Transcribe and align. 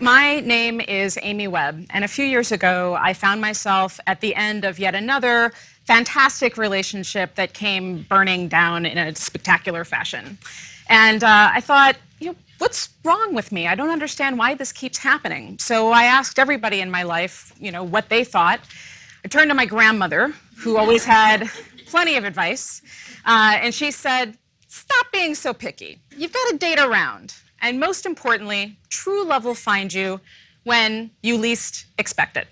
My 0.00 0.38
name 0.40 0.80
is 0.80 1.18
Amy 1.22 1.48
Webb, 1.48 1.84
and 1.90 2.04
a 2.04 2.08
few 2.08 2.24
years 2.24 2.52
ago, 2.52 2.96
I 3.00 3.12
found 3.14 3.40
myself 3.40 3.98
at 4.06 4.20
the 4.20 4.32
end 4.36 4.64
of 4.64 4.78
yet 4.78 4.94
another 4.94 5.52
fantastic 5.86 6.56
relationship 6.56 7.34
that 7.34 7.52
came 7.52 8.02
burning 8.02 8.46
down 8.46 8.86
in 8.86 8.96
a 8.96 9.12
spectacular 9.16 9.84
fashion. 9.84 10.38
And 10.88 11.24
uh, 11.24 11.50
I 11.52 11.60
thought, 11.60 11.96
you 12.20 12.28
know, 12.28 12.36
what's 12.58 12.90
wrong 13.02 13.34
with 13.34 13.50
me? 13.50 13.66
I 13.66 13.74
don't 13.74 13.90
understand 13.90 14.38
why 14.38 14.54
this 14.54 14.70
keeps 14.70 14.98
happening. 14.98 15.58
So 15.58 15.90
I 15.90 16.04
asked 16.04 16.38
everybody 16.38 16.80
in 16.80 16.92
my 16.92 17.02
life, 17.02 17.52
you 17.58 17.72
know, 17.72 17.82
what 17.82 18.08
they 18.08 18.22
thought. 18.22 18.60
I 19.24 19.28
turned 19.28 19.50
to 19.50 19.54
my 19.54 19.66
grandmother, 19.66 20.32
who 20.58 20.76
always 20.76 21.04
had 21.04 21.50
plenty 21.86 22.14
of 22.14 22.22
advice, 22.22 22.82
uh, 23.26 23.58
and 23.60 23.74
she 23.74 23.90
said, 23.90 24.38
stop 24.68 25.06
being 25.12 25.34
so 25.34 25.52
picky. 25.52 25.98
You've 26.16 26.32
got 26.32 26.50
to 26.50 26.56
date 26.56 26.78
around. 26.78 27.34
And 27.60 27.80
most 27.80 28.06
importantly, 28.06 28.76
true 28.88 29.24
love 29.24 29.44
will 29.44 29.54
find 29.54 29.92
you 29.92 30.20
when 30.64 31.10
you 31.22 31.36
least 31.36 31.86
expect 31.98 32.36
it. 32.36 32.48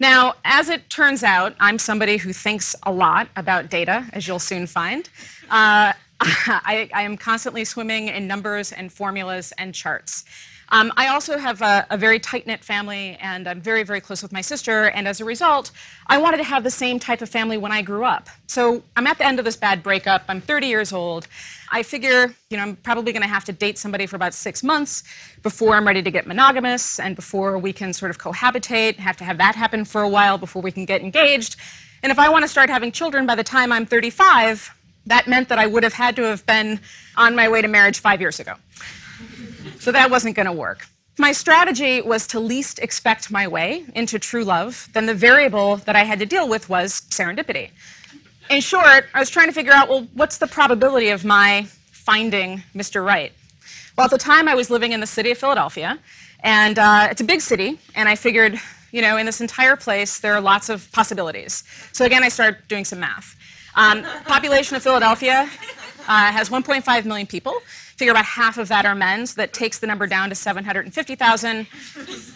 Now, 0.00 0.34
as 0.44 0.68
it 0.68 0.90
turns 0.90 1.22
out, 1.22 1.54
I'm 1.60 1.78
somebody 1.78 2.16
who 2.16 2.32
thinks 2.32 2.74
a 2.82 2.92
lot 2.92 3.28
about 3.36 3.70
data, 3.70 4.06
as 4.12 4.26
you'll 4.26 4.38
soon 4.38 4.66
find. 4.66 5.08
Uh, 5.50 5.92
I, 6.20 6.88
I, 6.92 7.02
am 7.02 7.16
constantly 7.16 7.64
swimming 7.64 8.08
in 8.08 8.26
numbers 8.26 8.72
and 8.72 8.92
formulas 8.92 9.52
and 9.58 9.74
charts. 9.74 10.24
Um, 10.70 10.92
I 10.96 11.08
also 11.08 11.38
have 11.38 11.60
a, 11.62 11.86
a 11.90 11.96
very 11.96 12.18
tight-knit 12.18 12.64
family, 12.64 13.16
and 13.20 13.46
I'm 13.46 13.60
very, 13.60 13.82
very 13.82 14.00
close 14.00 14.22
with 14.22 14.32
my 14.32 14.40
sister, 14.40 14.86
and 14.86 15.06
as 15.06 15.20
a 15.20 15.24
result, 15.24 15.70
I 16.06 16.18
wanted 16.18 16.38
to 16.38 16.44
have 16.44 16.64
the 16.64 16.70
same 16.70 16.98
type 16.98 17.20
of 17.20 17.28
family 17.28 17.58
when 17.58 17.70
I 17.70 17.82
grew 17.82 18.04
up. 18.04 18.28
So 18.46 18.82
I'm 18.96 19.06
at 19.06 19.18
the 19.18 19.26
end 19.26 19.38
of 19.38 19.44
this 19.44 19.56
bad 19.56 19.82
breakup. 19.82 20.24
I'm 20.28 20.40
30 20.40 20.66
years 20.66 20.92
old. 20.92 21.28
I 21.74 21.82
figure, 21.82 22.32
you 22.50 22.56
know, 22.56 22.62
I'm 22.62 22.76
probably 22.76 23.12
going 23.12 23.24
to 23.24 23.28
have 23.28 23.44
to 23.46 23.52
date 23.52 23.78
somebody 23.78 24.06
for 24.06 24.14
about 24.14 24.32
six 24.32 24.62
months 24.62 25.02
before 25.42 25.74
I'm 25.74 25.84
ready 25.84 26.02
to 26.04 26.10
get 26.12 26.24
monogamous 26.24 27.00
and 27.00 27.16
before 27.16 27.58
we 27.58 27.72
can 27.72 27.92
sort 27.92 28.12
of 28.12 28.18
cohabitate, 28.18 28.94
have 28.98 29.16
to 29.16 29.24
have 29.24 29.38
that 29.38 29.56
happen 29.56 29.84
for 29.84 30.02
a 30.02 30.08
while 30.08 30.38
before 30.38 30.62
we 30.62 30.70
can 30.70 30.84
get 30.84 31.00
engaged. 31.00 31.56
And 32.04 32.12
if 32.12 32.18
I 32.20 32.28
want 32.28 32.44
to 32.44 32.48
start 32.48 32.70
having 32.70 32.92
children 32.92 33.26
by 33.26 33.34
the 33.34 33.42
time 33.42 33.72
I'm 33.72 33.86
35, 33.86 34.72
that 35.06 35.26
meant 35.26 35.48
that 35.48 35.58
I 35.58 35.66
would 35.66 35.82
have 35.82 35.94
had 35.94 36.14
to 36.14 36.22
have 36.22 36.46
been 36.46 36.78
on 37.16 37.34
my 37.34 37.48
way 37.48 37.60
to 37.60 37.66
marriage 37.66 37.98
five 37.98 38.20
years 38.20 38.38
ago. 38.38 38.54
So 39.80 39.90
that 39.90 40.12
wasn't 40.12 40.36
going 40.36 40.46
to 40.46 40.52
work. 40.52 40.86
My 41.18 41.32
strategy 41.32 42.00
was 42.00 42.28
to 42.28 42.38
least 42.38 42.78
expect 42.78 43.32
my 43.32 43.48
way 43.48 43.84
into 43.96 44.20
true 44.20 44.44
love. 44.44 44.88
Then 44.92 45.06
the 45.06 45.14
variable 45.14 45.78
that 45.78 45.96
I 45.96 46.04
had 46.04 46.20
to 46.20 46.26
deal 46.26 46.48
with 46.48 46.68
was 46.68 47.00
serendipity. 47.10 47.70
In 48.50 48.60
short, 48.60 49.06
I 49.14 49.20
was 49.20 49.30
trying 49.30 49.48
to 49.48 49.54
figure 49.54 49.72
out, 49.72 49.88
well, 49.88 50.06
what's 50.12 50.36
the 50.36 50.46
probability 50.46 51.08
of 51.08 51.24
my 51.24 51.66
finding 51.90 52.62
Mr. 52.74 53.04
Right? 53.04 53.32
Well, 53.96 54.04
at 54.04 54.10
the 54.10 54.18
time, 54.18 54.48
I 54.48 54.54
was 54.54 54.70
living 54.70 54.92
in 54.92 55.00
the 55.00 55.06
city 55.06 55.30
of 55.30 55.38
Philadelphia, 55.38 55.98
and 56.40 56.78
uh, 56.78 57.08
it's 57.10 57.22
a 57.22 57.24
big 57.24 57.40
city, 57.40 57.78
and 57.94 58.06
I 58.06 58.16
figured, 58.16 58.60
you 58.92 59.00
know, 59.00 59.16
in 59.16 59.24
this 59.24 59.40
entire 59.40 59.76
place, 59.76 60.18
there 60.18 60.34
are 60.34 60.42
lots 60.42 60.68
of 60.68 60.90
possibilities. 60.92 61.64
So 61.92 62.04
again, 62.04 62.22
I 62.22 62.28
started 62.28 62.58
doing 62.68 62.84
some 62.84 63.00
math. 63.00 63.34
Um, 63.76 64.04
population 64.26 64.76
of 64.76 64.82
Philadelphia 64.82 65.48
uh, 66.06 66.32
has 66.32 66.50
1.5 66.50 67.04
million 67.06 67.26
people, 67.26 67.62
figure 67.96 68.10
about 68.10 68.24
half 68.24 68.58
of 68.58 68.68
that 68.68 68.84
are 68.84 68.94
men, 68.94 69.26
so 69.26 69.34
that 69.36 69.52
takes 69.52 69.78
the 69.78 69.86
number 69.86 70.06
down 70.06 70.28
to 70.28 70.34
750,000. 70.34 71.66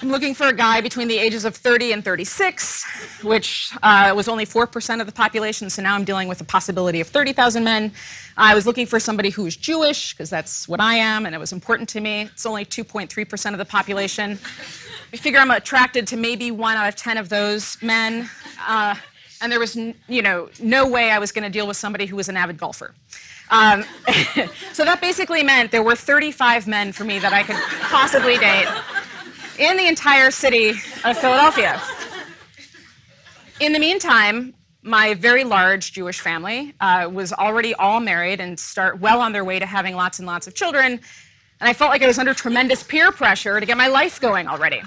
I'm 0.00 0.08
looking 0.08 0.34
for 0.34 0.46
a 0.46 0.52
guy 0.52 0.80
between 0.80 1.08
the 1.08 1.18
ages 1.18 1.44
of 1.44 1.56
30 1.56 1.92
and 1.92 2.04
36, 2.04 3.22
which 3.22 3.72
uh, 3.82 4.12
was 4.14 4.28
only 4.28 4.46
4% 4.46 5.00
of 5.00 5.06
the 5.06 5.12
population, 5.12 5.68
so 5.68 5.82
now 5.82 5.94
I'm 5.94 6.04
dealing 6.04 6.28
with 6.28 6.38
the 6.38 6.44
possibility 6.44 7.00
of 7.00 7.08
30,000 7.08 7.64
men. 7.64 7.92
I 8.36 8.54
was 8.54 8.66
looking 8.66 8.86
for 8.86 9.00
somebody 9.00 9.30
who 9.30 9.42
was 9.44 9.56
Jewish, 9.56 10.14
because 10.14 10.30
that's 10.30 10.68
what 10.68 10.80
I 10.80 10.94
am, 10.94 11.26
and 11.26 11.34
it 11.34 11.38
was 11.38 11.52
important 11.52 11.88
to 11.90 12.00
me. 12.00 12.22
It's 12.22 12.46
only 12.46 12.64
2.3% 12.64 13.52
of 13.52 13.58
the 13.58 13.64
population. 13.64 14.38
I 15.12 15.16
figure 15.16 15.40
I'm 15.40 15.50
attracted 15.50 16.06
to 16.08 16.16
maybe 16.16 16.52
one 16.52 16.76
out 16.76 16.86
of 16.86 16.94
10 16.94 17.16
of 17.16 17.28
those 17.28 17.76
men. 17.82 18.30
Uh, 18.66 18.94
and 19.40 19.50
there 19.50 19.60
was, 19.60 19.76
you 19.76 20.22
know, 20.22 20.48
no 20.60 20.86
way 20.86 21.10
I 21.10 21.18
was 21.18 21.32
going 21.32 21.44
to 21.44 21.50
deal 21.50 21.66
with 21.66 21.76
somebody 21.76 22.06
who 22.06 22.16
was 22.16 22.28
an 22.28 22.36
avid 22.36 22.58
golfer. 22.58 22.94
Um, 23.50 23.84
so 24.72 24.84
that 24.84 24.98
basically 25.00 25.42
meant 25.42 25.70
there 25.70 25.82
were 25.82 25.96
35 25.96 26.66
men 26.66 26.92
for 26.92 27.04
me 27.04 27.18
that 27.18 27.32
I 27.32 27.42
could 27.42 27.56
possibly 27.82 28.36
date 28.38 28.68
in 29.58 29.76
the 29.76 29.86
entire 29.86 30.30
city 30.30 30.70
of 31.04 31.16
Philadelphia. 31.18 31.80
In 33.60 33.72
the 33.72 33.78
meantime, 33.78 34.54
my 34.82 35.14
very 35.14 35.44
large 35.44 35.92
Jewish 35.92 36.20
family 36.20 36.74
uh, 36.80 37.08
was 37.12 37.32
already 37.32 37.74
all 37.74 38.00
married 38.00 38.40
and 38.40 38.58
start 38.58 39.00
well 39.00 39.20
on 39.20 39.32
their 39.32 39.44
way 39.44 39.58
to 39.58 39.66
having 39.66 39.96
lots 39.96 40.18
and 40.18 40.26
lots 40.26 40.46
of 40.46 40.54
children. 40.54 41.00
And 41.60 41.68
I 41.68 41.72
felt 41.72 41.90
like 41.90 42.02
I 42.02 42.06
was 42.06 42.18
under 42.18 42.34
tremendous 42.34 42.82
peer 42.82 43.10
pressure 43.10 43.58
to 43.58 43.66
get 43.66 43.76
my 43.76 43.88
life 43.88 44.20
going 44.20 44.46
already. 44.46 44.82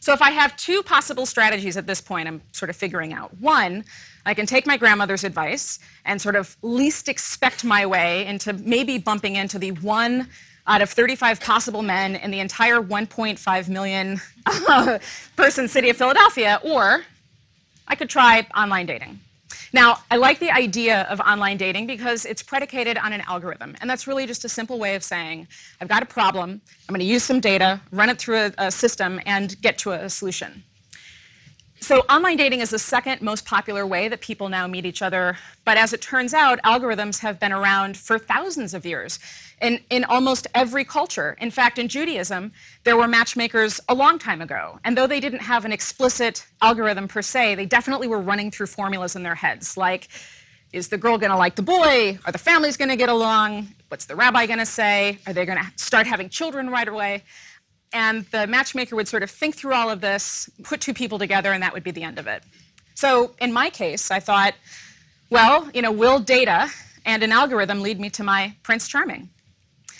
So 0.00 0.14
if 0.14 0.22
I 0.22 0.30
have 0.30 0.56
two 0.56 0.82
possible 0.82 1.26
strategies 1.26 1.76
at 1.76 1.86
this 1.86 2.00
point, 2.00 2.26
I'm 2.26 2.40
sort 2.52 2.70
of 2.70 2.76
figuring 2.76 3.12
out. 3.12 3.38
One, 3.38 3.84
I 4.24 4.32
can 4.32 4.46
take 4.46 4.66
my 4.66 4.78
grandmother's 4.78 5.24
advice 5.24 5.78
and 6.06 6.20
sort 6.20 6.36
of 6.36 6.56
least 6.62 7.08
expect 7.08 7.64
my 7.64 7.84
way 7.84 8.26
into 8.26 8.54
maybe 8.54 8.96
bumping 8.96 9.36
into 9.36 9.58
the 9.58 9.72
one 9.72 10.28
out 10.66 10.80
of 10.80 10.88
35 10.90 11.40
possible 11.40 11.82
men 11.82 12.16
in 12.16 12.30
the 12.30 12.40
entire 12.40 12.80
1.5 12.80 13.68
million 13.68 14.20
uh, 14.46 14.98
person 15.36 15.68
city 15.68 15.90
of 15.90 15.96
Philadelphia, 15.96 16.60
or 16.64 17.02
I 17.86 17.94
could 17.94 18.08
try 18.08 18.46
online 18.56 18.86
dating. 18.86 19.20
Now, 19.72 19.98
I 20.10 20.16
like 20.16 20.40
the 20.40 20.50
idea 20.50 21.02
of 21.02 21.20
online 21.20 21.56
dating 21.56 21.86
because 21.86 22.24
it's 22.24 22.42
predicated 22.42 22.98
on 22.98 23.12
an 23.12 23.22
algorithm. 23.28 23.76
And 23.80 23.88
that's 23.88 24.06
really 24.06 24.26
just 24.26 24.44
a 24.44 24.48
simple 24.48 24.78
way 24.78 24.96
of 24.96 25.04
saying, 25.04 25.46
I've 25.80 25.88
got 25.88 26.02
a 26.02 26.06
problem, 26.06 26.60
I'm 26.88 26.92
going 26.92 27.00
to 27.00 27.06
use 27.06 27.22
some 27.22 27.40
data, 27.40 27.80
run 27.92 28.08
it 28.08 28.18
through 28.18 28.38
a, 28.38 28.52
a 28.58 28.70
system, 28.70 29.20
and 29.26 29.60
get 29.62 29.78
to 29.78 29.92
a 29.92 30.10
solution. 30.10 30.64
So 31.82 32.00
online 32.10 32.36
dating 32.36 32.60
is 32.60 32.70
the 32.70 32.78
second 32.78 33.22
most 33.22 33.46
popular 33.46 33.86
way 33.86 34.08
that 34.08 34.20
people 34.20 34.50
now 34.50 34.66
meet 34.66 34.84
each 34.84 35.00
other. 35.00 35.38
But 35.64 35.78
as 35.78 35.94
it 35.94 36.02
turns 36.02 36.34
out, 36.34 36.60
algorithms 36.62 37.18
have 37.20 37.40
been 37.40 37.52
around 37.52 37.96
for 37.96 38.18
thousands 38.18 38.74
of 38.74 38.84
years 38.84 39.18
in, 39.62 39.80
in 39.88 40.04
almost 40.04 40.46
every 40.54 40.84
culture. 40.84 41.36
In 41.40 41.50
fact, 41.50 41.78
in 41.78 41.88
Judaism, 41.88 42.52
there 42.84 42.98
were 42.98 43.08
matchmakers 43.08 43.80
a 43.88 43.94
long 43.94 44.18
time 44.18 44.42
ago. 44.42 44.78
And 44.84 44.96
though 44.96 45.06
they 45.06 45.20
didn't 45.20 45.40
have 45.40 45.64
an 45.64 45.72
explicit 45.72 46.46
algorithm 46.60 47.08
per 47.08 47.22
se, 47.22 47.54
they 47.54 47.66
definitely 47.66 48.08
were 48.08 48.20
running 48.20 48.50
through 48.50 48.66
formulas 48.66 49.16
in 49.16 49.22
their 49.22 49.34
heads, 49.34 49.76
like, 49.76 50.08
is 50.72 50.86
the 50.86 50.98
girl 50.98 51.18
going 51.18 51.32
to 51.32 51.36
like 51.36 51.56
the 51.56 51.62
boy? 51.62 52.16
Are 52.24 52.30
the 52.30 52.38
families 52.38 52.76
going 52.76 52.90
to 52.90 52.96
get 52.96 53.08
along? 53.08 53.74
What's 53.88 54.04
the 54.04 54.14
rabbi 54.14 54.46
going 54.46 54.60
to 54.60 54.66
say? 54.66 55.18
Are 55.26 55.32
they 55.32 55.44
going 55.44 55.58
to 55.58 55.66
start 55.74 56.06
having 56.06 56.28
children 56.28 56.70
right 56.70 56.86
away? 56.86 57.24
And 57.92 58.24
the 58.26 58.46
matchmaker 58.46 58.94
would 58.94 59.08
sort 59.08 59.22
of 59.22 59.30
think 59.30 59.56
through 59.56 59.74
all 59.74 59.90
of 59.90 60.00
this, 60.00 60.48
put 60.62 60.80
two 60.80 60.94
people 60.94 61.18
together, 61.18 61.52
and 61.52 61.62
that 61.62 61.72
would 61.72 61.82
be 61.82 61.90
the 61.90 62.04
end 62.04 62.18
of 62.18 62.26
it. 62.26 62.42
So 62.94 63.34
in 63.40 63.52
my 63.52 63.70
case, 63.70 64.10
I 64.10 64.20
thought, 64.20 64.54
well, 65.30 65.68
you 65.74 65.82
know, 65.82 65.90
will 65.90 66.20
data 66.20 66.68
and 67.04 67.22
an 67.22 67.32
algorithm 67.32 67.80
lead 67.80 67.98
me 67.98 68.10
to 68.10 68.22
my 68.22 68.54
Prince 68.62 68.86
Charming? 68.86 69.28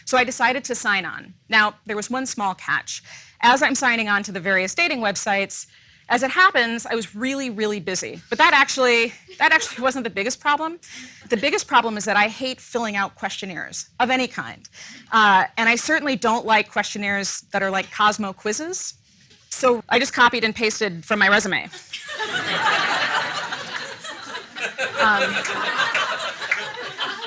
So 0.05 0.19
I 0.19 0.25
decided 0.25 0.65
to 0.65 0.75
sign 0.75 1.05
on. 1.05 1.35
Now, 1.49 1.75
there 1.87 1.97
was 1.97 2.11
one 2.11 2.27
small 2.27 2.55
catch. 2.55 3.03
As 3.43 3.63
I'm 3.63 3.75
signing 3.75 4.09
on 4.09 4.23
to 4.25 4.33
the 4.33 4.41
various 4.41 4.75
dating 4.75 5.01
websites, 5.01 5.67
as 6.11 6.25
it 6.25 6.31
happens, 6.31 6.87
I 6.87 6.95
was 6.97 7.15
really, 7.15 7.51
really 7.51 7.79
busy. 7.79 8.21
But 8.29 8.39
that 8.39 8.53
actually, 8.53 9.13
that 9.39 9.53
actually 9.53 9.83
wasn't 9.89 10.03
the 10.05 10.11
biggest 10.11 10.41
problem. 10.41 10.81
The 11.29 11.37
biggest 11.37 11.69
problem 11.69 11.97
is 11.97 12.05
that 12.05 12.17
I 12.17 12.27
hate 12.27 12.61
filling 12.61 12.97
out 12.97 13.15
questionnaires 13.15 13.89
of 14.01 14.11
any 14.11 14.27
kind. 14.27 14.69
Uh, 15.13 15.45
and 15.57 15.69
I 15.69 15.77
certainly 15.77 16.17
don't 16.17 16.45
like 16.45 16.71
questionnaires 16.71 17.43
that 17.53 17.63
are 17.63 17.71
like 17.71 17.91
Cosmo 17.93 18.33
quizzes. 18.33 18.95
So 19.51 19.83
I 19.89 20.01
just 20.01 20.13
copied 20.13 20.43
and 20.45 20.55
pasted 20.55 21.05
from 21.05 21.21
my 21.21 21.29
resume. 21.29 21.65
um, 25.01 25.33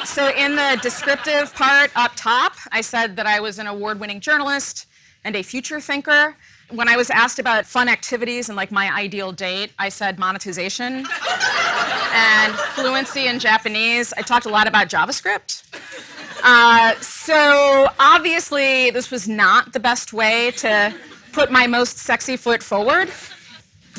so 0.06 0.30
in 0.36 0.56
the 0.56 0.78
descriptive 0.82 1.54
part 1.56 1.92
up 1.96 2.12
top, 2.16 2.54
I 2.72 2.82
said 2.82 3.16
that 3.16 3.26
I 3.26 3.40
was 3.40 3.60
an 3.60 3.68
award-winning 3.68 4.20
journalist 4.20 4.88
and 5.24 5.36
a 5.36 5.44
future 5.44 5.80
thinker 5.80 6.36
when 6.70 6.88
I 6.88 6.96
was 6.98 7.10
asked 7.10 7.40
about 7.40 7.66
fun 7.66 7.88
activities 7.88 8.50
and 8.50 8.56
like 8.56 8.72
my 8.72 8.92
ideal 8.94 9.32
date, 9.32 9.72
I 9.78 9.90
said 9.90 10.18
monetization 10.18 11.06
and 12.14 12.54
fluency 12.76 13.28
in 13.28 13.40
Japanese. 13.40 14.14
I 14.18 14.22
talked 14.22 14.46
a 14.46 14.50
lot 14.50 14.68
about 14.68 14.90
JavaScript. 14.90 15.64
Uh, 16.44 16.94
so 17.00 17.88
obviously, 18.00 18.92
this 18.92 19.12
was 19.12 19.28
not 19.28 19.74
the 19.74 19.80
best 19.80 20.14
way 20.14 20.52
to 20.52 20.94
put 21.32 21.52
my 21.52 21.68
most 21.68 21.98
sexy 21.98 22.38
foot 22.38 22.62
forward. 22.62 23.10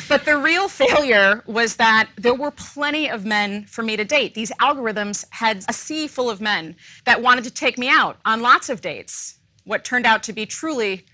But 0.09 0.25
the 0.25 0.37
real 0.37 0.69
failure 0.69 1.43
was 1.47 1.77
that 1.77 2.09
there 2.17 2.35
were 2.35 2.51
plenty 2.51 3.09
of 3.09 3.25
men 3.25 3.65
for 3.65 3.83
me 3.83 3.97
to 3.97 4.05
date. 4.05 4.35
These 4.35 4.51
algorithms 4.61 5.25
had 5.31 5.65
a 5.69 5.73
sea 5.73 6.09
full 6.09 6.29
of 6.29 6.41
men 6.41 6.75
that 7.05 7.23
wanted 7.23 7.45
to 7.45 7.51
take 7.51 7.79
me 7.79 7.89
out 7.89 8.19
on 8.25 8.43
lots 8.43 8.69
of 8.69 8.81
dates, 8.81 9.39
what 9.65 9.85
turned 9.85 10.05
out 10.05 10.25
to 10.25 10.33
be 10.33 10.47
truly 10.47 11.07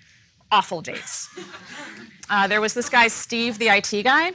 awful 0.52 0.81
dates. 0.82 1.29
Uh, 2.29 2.47
there 2.47 2.61
was 2.61 2.75
this 2.75 2.88
guy, 2.88 3.08
Steve, 3.08 3.58
the 3.58 3.69
IT 3.69 4.02
guy. 4.05 4.32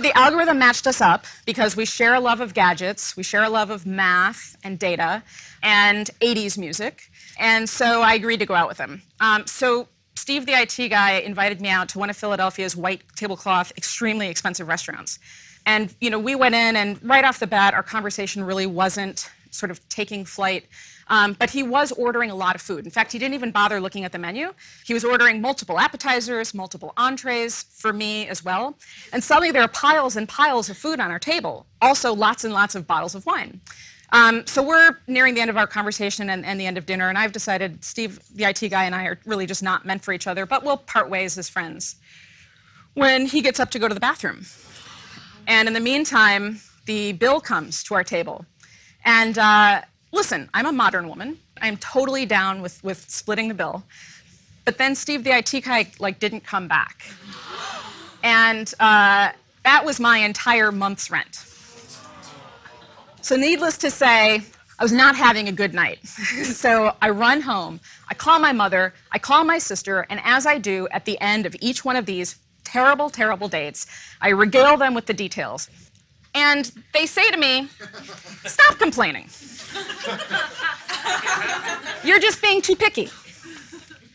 The 0.00 0.16
algorithm 0.16 0.58
matched 0.58 0.86
us 0.86 1.00
up 1.00 1.26
because 1.44 1.76
we 1.76 1.84
share 1.84 2.14
a 2.14 2.20
love 2.20 2.40
of 2.40 2.54
gadgets, 2.54 3.16
we 3.16 3.22
share 3.22 3.42
a 3.42 3.50
love 3.50 3.70
of 3.70 3.84
math 3.84 4.56
and 4.64 4.78
data, 4.78 5.22
and 5.62 6.08
80s 6.20 6.56
music. 6.56 7.10
And 7.38 7.68
so 7.68 8.02
I 8.02 8.14
agreed 8.14 8.38
to 8.38 8.46
go 8.46 8.54
out 8.54 8.68
with 8.68 8.78
him. 8.78 9.02
Um, 9.20 9.46
so 9.46 9.88
Steve, 10.14 10.46
the 10.46 10.52
IT 10.52 10.88
guy, 10.88 11.12
invited 11.18 11.60
me 11.60 11.68
out 11.68 11.88
to 11.90 11.98
one 11.98 12.10
of 12.10 12.16
Philadelphia's 12.16 12.76
white 12.76 13.02
tablecloth, 13.16 13.72
extremely 13.76 14.28
expensive 14.28 14.68
restaurants. 14.68 15.18
And 15.64 15.94
you 16.00 16.10
know, 16.10 16.18
we 16.18 16.34
went 16.34 16.54
in, 16.54 16.76
and 16.76 17.02
right 17.02 17.24
off 17.24 17.38
the 17.38 17.46
bat, 17.46 17.74
our 17.74 17.82
conversation 17.82 18.44
really 18.44 18.66
wasn't 18.66 19.30
sort 19.50 19.70
of 19.70 19.86
taking 19.88 20.24
flight. 20.24 20.66
Um, 21.08 21.34
but 21.38 21.50
he 21.50 21.62
was 21.62 21.90
ordering 21.92 22.30
a 22.30 22.34
lot 22.34 22.54
of 22.54 22.60
food. 22.60 22.84
In 22.84 22.90
fact, 22.90 23.12
he 23.12 23.18
didn't 23.18 23.34
even 23.34 23.50
bother 23.50 23.80
looking 23.80 24.04
at 24.04 24.12
the 24.12 24.18
menu. 24.18 24.52
He 24.84 24.94
was 24.94 25.04
ordering 25.04 25.40
multiple 25.40 25.78
appetizers, 25.78 26.54
multiple 26.54 26.92
entrees 26.96 27.62
for 27.62 27.92
me 27.92 28.28
as 28.28 28.44
well. 28.44 28.76
And 29.12 29.24
suddenly 29.24 29.50
there 29.50 29.62
are 29.62 29.68
piles 29.68 30.16
and 30.16 30.28
piles 30.28 30.68
of 30.68 30.76
food 30.76 31.00
on 31.00 31.10
our 31.10 31.18
table, 31.18 31.66
also 31.80 32.14
lots 32.14 32.44
and 32.44 32.52
lots 32.52 32.74
of 32.74 32.86
bottles 32.86 33.14
of 33.14 33.24
wine. 33.26 33.60
Um, 34.10 34.46
so 34.46 34.62
we're 34.62 34.98
nearing 35.06 35.34
the 35.34 35.40
end 35.40 35.50
of 35.50 35.56
our 35.56 35.66
conversation 35.66 36.30
and, 36.30 36.44
and, 36.44 36.58
the 36.58 36.66
end 36.66 36.78
of 36.78 36.86
dinner, 36.86 37.10
and 37.10 37.18
I've 37.18 37.32
decided 37.32 37.84
Steve, 37.84 38.20
the 38.34 38.44
IT 38.44 38.70
guy, 38.70 38.84
and 38.84 38.94
I 38.94 39.04
are 39.04 39.18
really 39.26 39.44
just 39.44 39.62
not 39.62 39.84
meant 39.84 40.02
for 40.02 40.12
each 40.12 40.26
other, 40.26 40.46
but 40.46 40.64
we'll 40.64 40.78
part 40.78 41.10
ways 41.10 41.36
as 41.36 41.48
friends. 41.48 41.96
When 42.94 43.26
he 43.26 43.42
gets 43.42 43.60
up 43.60 43.70
to 43.72 43.78
go 43.78 43.86
to 43.86 43.94
the 43.94 44.00
bathroom. 44.00 44.46
And 45.46 45.68
in 45.68 45.74
the 45.74 45.80
meantime, 45.80 46.60
the 46.86 47.12
bill 47.12 47.40
comes 47.40 47.84
to 47.84 47.94
our 47.94 48.02
table. 48.02 48.46
And 49.04 49.36
uh, 49.36 49.82
listen, 50.12 50.48
I'm 50.54 50.66
a 50.66 50.72
modern 50.72 51.08
woman. 51.08 51.38
I'm 51.60 51.76
totally 51.76 52.26
down 52.26 52.62
with, 52.62 52.82
with 52.84 53.08
splitting 53.10 53.48
the 53.48 53.54
bill. 53.54 53.82
But 54.64 54.78
then 54.78 54.94
Steve, 54.94 55.24
the 55.24 55.36
IT 55.36 55.64
guy, 55.64 55.90
like 55.98 56.18
didn't 56.18 56.44
come 56.44 56.68
back. 56.68 57.06
And 58.22 58.72
uh, 58.80 59.30
that 59.64 59.84
was 59.84 60.00
my 60.00 60.18
entire 60.18 60.72
month's 60.72 61.10
rent. 61.10 61.44
So 63.22 63.36
needless 63.36 63.78
to 63.78 63.90
say, 63.90 64.42
I 64.78 64.84
was 64.84 64.92
not 64.92 65.16
having 65.16 65.48
a 65.48 65.52
good 65.52 65.74
night. 65.74 66.06
so 66.06 66.94
I 67.02 67.10
run 67.10 67.40
home, 67.40 67.80
I 68.08 68.14
call 68.14 68.38
my 68.38 68.52
mother, 68.52 68.94
I 69.12 69.18
call 69.18 69.44
my 69.44 69.58
sister, 69.58 70.06
and 70.08 70.20
as 70.24 70.46
I 70.46 70.58
do 70.58 70.86
at 70.92 71.04
the 71.04 71.20
end 71.20 71.46
of 71.46 71.56
each 71.60 71.84
one 71.84 71.96
of 71.96 72.06
these 72.06 72.36
terrible, 72.64 73.10
terrible 73.10 73.48
dates, 73.48 73.86
I 74.20 74.28
regale 74.28 74.76
them 74.76 74.94
with 74.94 75.06
the 75.06 75.14
details. 75.14 75.68
And 76.34 76.70
they 76.92 77.06
say 77.06 77.30
to 77.30 77.36
me, 77.36 77.68
Stop 78.44 78.78
complaining. 78.78 79.28
You're 82.04 82.20
just 82.20 82.40
being 82.42 82.62
too 82.62 82.76
picky. 82.76 83.10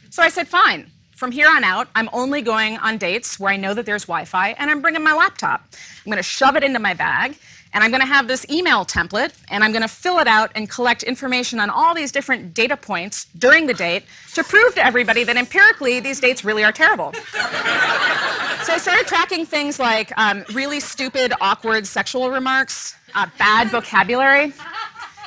So 0.09 0.23
I 0.23 0.29
said, 0.29 0.47
Fine. 0.47 0.89
From 1.15 1.31
here 1.31 1.47
on 1.47 1.63
out, 1.63 1.87
I'm 1.95 2.09
only 2.11 2.41
going 2.41 2.77
on 2.79 2.97
dates 2.97 3.39
where 3.39 3.53
I 3.53 3.55
know 3.55 3.73
that 3.73 3.85
there's 3.85 4.03
Wi 4.05 4.25
Fi, 4.25 4.49
and 4.53 4.69
I'm 4.69 4.81
bringing 4.81 5.03
my 5.03 5.13
laptop. 5.13 5.63
I'm 5.71 6.11
going 6.11 6.17
to 6.17 6.23
shove 6.23 6.57
it 6.57 6.63
into 6.63 6.79
my 6.79 6.93
bag, 6.93 7.37
and 7.73 7.83
I'm 7.83 7.91
going 7.91 8.01
to 8.01 8.07
have 8.07 8.27
this 8.27 8.45
email 8.49 8.83
template, 8.83 9.33
and 9.49 9.63
I'm 9.63 9.71
going 9.71 9.83
to 9.83 9.87
fill 9.87 10.19
it 10.19 10.27
out 10.27 10.51
and 10.55 10.69
collect 10.69 11.03
information 11.03 11.59
on 11.59 11.69
all 11.69 11.93
these 11.95 12.11
different 12.11 12.53
data 12.53 12.75
points 12.75 13.25
during 13.37 13.67
the 13.67 13.73
date 13.73 14.03
to 14.33 14.43
prove 14.43 14.75
to 14.75 14.85
everybody 14.85 15.23
that 15.23 15.37
empirically 15.37 15.99
these 15.99 16.19
dates 16.19 16.43
really 16.43 16.63
are 16.63 16.71
terrible. 16.71 17.13
So 18.63 18.73
I 18.73 18.77
started 18.77 19.07
tracking 19.07 19.45
things 19.45 19.77
like 19.77 20.17
um, 20.17 20.45
really 20.53 20.79
stupid, 20.79 21.33
awkward 21.41 21.85
sexual 21.85 22.29
remarks, 22.31 22.95
uh, 23.13 23.27
bad 23.37 23.69
vocabulary, 23.69 24.53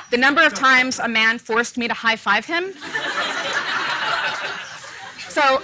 the 0.09 0.17
number 0.17 0.43
of 0.43 0.53
times 0.55 0.99
a 0.99 1.07
man 1.07 1.37
forced 1.37 1.77
me 1.77 1.87
to 1.87 1.93
high 1.93 2.15
five 2.15 2.45
him. 2.45 2.73
so 5.29 5.61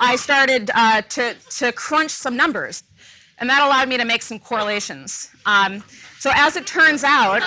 I 0.00 0.16
started 0.16 0.70
uh, 0.74 1.02
to, 1.02 1.34
to 1.58 1.72
crunch 1.72 2.10
some 2.10 2.36
numbers, 2.36 2.82
and 3.38 3.50
that 3.50 3.62
allowed 3.62 3.88
me 3.88 3.98
to 3.98 4.04
make 4.04 4.22
some 4.22 4.38
correlations. 4.38 5.30
Um, 5.44 5.82
so 6.18 6.30
as 6.34 6.56
it 6.56 6.66
turns 6.66 7.04
out, 7.04 7.42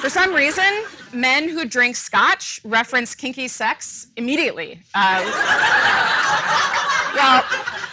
for 0.00 0.08
some 0.08 0.34
reason, 0.34 0.84
men 1.12 1.48
who 1.48 1.64
drink 1.66 1.94
scotch 1.94 2.60
reference 2.64 3.14
kinky 3.14 3.48
sex 3.48 4.06
immediately. 4.16 4.80
Uh, 4.94 5.20
well, 7.14 7.44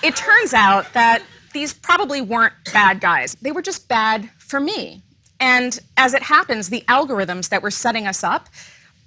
it 0.01 0.15
turns 0.15 0.53
out 0.53 0.91
that 0.93 1.21
these 1.53 1.73
probably 1.73 2.21
weren't 2.21 2.53
bad 2.73 3.01
guys. 3.01 3.35
They 3.41 3.51
were 3.51 3.61
just 3.61 3.87
bad 3.87 4.29
for 4.37 4.59
me. 4.59 5.01
And 5.39 5.79
as 5.97 6.13
it 6.13 6.23
happens, 6.23 6.69
the 6.69 6.83
algorithms 6.87 7.49
that 7.49 7.61
were 7.61 7.71
setting 7.71 8.07
us 8.07 8.23
up 8.23 8.47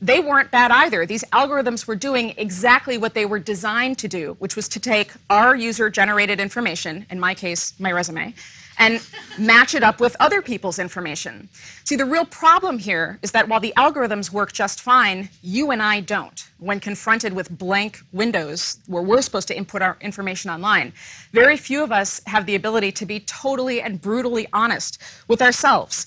they 0.03 0.21
weren't 0.21 0.51
bad 0.51 0.71
either. 0.71 1.05
These 1.05 1.25
algorithms 1.25 1.87
were 1.87 1.97
doing 1.97 2.33
exactly 2.39 2.97
what 2.97 3.15
they 3.15 3.27
were 3.27 3.39
designed 3.39 3.99
to 3.99 4.09
do, 4.09 4.35
which 4.39 4.57
was 4.57 4.69
to 4.71 4.81
take 4.81 5.13
our 5.29 5.55
user 5.55 5.91
generated 5.91 6.41
information, 6.41 7.07
in 7.11 7.21
my 7.21 7.35
case, 7.35 7.79
my 7.79 7.93
resume, 7.93 8.35
and 8.81 9.07
match 9.39 9.75
it 9.75 9.83
up 9.83 10.01
with 10.01 10.17
other 10.19 10.41
people's 10.41 10.79
information. 10.79 11.49
See, 11.85 11.97
the 11.97 12.07
real 12.07 12.25
problem 12.25 12.79
here 12.79 13.19
is 13.23 13.31
that 13.33 13.47
while 13.47 13.61
the 13.61 13.75
algorithms 13.77 14.33
work 14.33 14.53
just 14.53 14.81
fine, 14.81 15.29
you 15.43 15.71
and 15.71 15.83
I 15.83 16.01
don't 16.01 16.49
when 16.59 16.81
confronted 16.81 17.35
with 17.35 17.57
blank 17.57 18.01
windows 18.13 18.79
where 18.87 19.03
we're 19.03 19.21
supposed 19.21 19.49
to 19.49 19.57
input 19.57 19.83
our 19.83 19.99
information 20.01 20.51
online. 20.51 20.95
Very 21.33 21.59
few 21.59 21.85
of 21.85 21.93
us 21.93 22.23
have 22.27 22.47
the 22.47 22.55
ability 22.55 22.91
to 22.93 23.07
be 23.07 23.21
totally 23.21 23.83
and 23.83 24.01
brutally 24.01 24.47
honest 24.55 25.01
with 25.29 25.43
ourselves. 25.43 26.07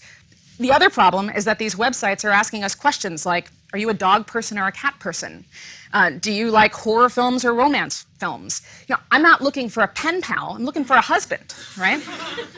The 0.57 0.71
other 0.71 0.89
problem 0.89 1.29
is 1.29 1.45
that 1.45 1.59
these 1.59 1.75
websites 1.75 2.25
are 2.25 2.31
asking 2.31 2.63
us 2.63 2.73
questions 2.73 3.25
like, 3.25 3.51
are 3.71 3.79
you 3.79 3.89
a 3.89 3.93
dog 3.93 4.25
person 4.25 4.57
or 4.57 4.67
a 4.67 4.71
cat 4.71 4.95
person? 4.99 5.45
Uh, 5.93 6.09
do 6.09 6.31
you 6.31 6.49
like 6.49 6.73
horror 6.73 7.07
films 7.07 7.45
or 7.45 7.53
romance 7.53 8.05
films? 8.17 8.61
You 8.87 8.95
know, 8.95 9.01
I'm 9.11 9.21
not 9.21 9.41
looking 9.41 9.69
for 9.69 9.83
a 9.83 9.87
pen 9.87 10.21
pal. 10.21 10.53
I'm 10.55 10.65
looking 10.65 10.83
for 10.83 10.95
a 10.95 11.01
husband, 11.01 11.53
right? 11.77 12.01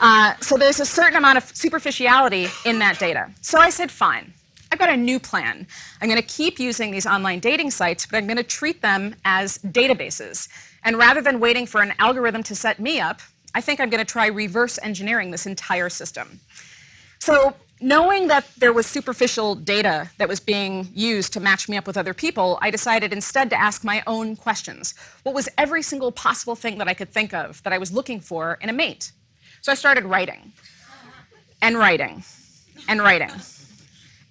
Uh, 0.00 0.34
so 0.40 0.56
there's 0.56 0.80
a 0.80 0.86
certain 0.86 1.16
amount 1.16 1.36
of 1.36 1.44
superficiality 1.54 2.48
in 2.64 2.78
that 2.78 2.98
data. 2.98 3.30
So 3.42 3.58
I 3.58 3.70
said, 3.70 3.90
fine. 3.90 4.32
I've 4.72 4.78
got 4.78 4.88
a 4.88 4.96
new 4.96 5.20
plan. 5.20 5.66
I'm 6.00 6.08
going 6.08 6.20
to 6.20 6.26
keep 6.26 6.58
using 6.58 6.90
these 6.90 7.06
online 7.06 7.40
dating 7.40 7.70
sites, 7.70 8.06
but 8.06 8.16
I'm 8.16 8.26
going 8.26 8.36
to 8.38 8.42
treat 8.42 8.82
them 8.82 9.14
as 9.24 9.58
databases. 9.58 10.48
And 10.82 10.96
rather 10.96 11.20
than 11.20 11.38
waiting 11.38 11.66
for 11.66 11.82
an 11.82 11.92
algorithm 11.98 12.42
to 12.44 12.54
set 12.54 12.80
me 12.80 13.00
up, 13.00 13.20
I 13.54 13.60
think 13.60 13.80
I'm 13.80 13.90
going 13.90 14.04
to 14.04 14.10
try 14.10 14.26
reverse 14.26 14.78
engineering 14.82 15.30
this 15.30 15.46
entire 15.46 15.88
system. 15.88 16.40
So 17.18 17.54
knowing 17.80 18.28
that 18.28 18.46
there 18.56 18.72
was 18.72 18.86
superficial 18.86 19.54
data 19.54 20.10
that 20.18 20.28
was 20.28 20.40
being 20.40 20.88
used 20.94 21.32
to 21.34 21.40
match 21.40 21.68
me 21.68 21.76
up 21.76 21.86
with 21.86 21.96
other 21.96 22.14
people, 22.14 22.58
I 22.62 22.70
decided 22.70 23.12
instead 23.12 23.50
to 23.50 23.60
ask 23.60 23.84
my 23.84 24.02
own 24.06 24.36
questions. 24.36 24.94
What 25.24 25.34
was 25.34 25.48
every 25.58 25.82
single 25.82 26.10
possible 26.12 26.56
thing 26.56 26.78
that 26.78 26.88
I 26.88 26.94
could 26.94 27.10
think 27.10 27.34
of 27.34 27.62
that 27.64 27.72
I 27.72 27.78
was 27.78 27.92
looking 27.92 28.20
for 28.20 28.58
in 28.60 28.68
a 28.68 28.72
mate? 28.72 29.12
So 29.60 29.72
I 29.72 29.74
started 29.74 30.04
writing 30.04 30.52
and 31.60 31.76
writing 31.76 32.24
and 32.88 33.00
writing. 33.00 33.30